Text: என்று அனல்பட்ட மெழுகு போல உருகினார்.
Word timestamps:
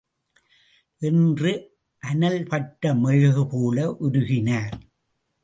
என்று 1.01 1.51
அனல்பட்ட 2.03 2.93
மெழுகு 2.95 3.47
போல 3.47 3.97
உருகினார். 3.99 4.75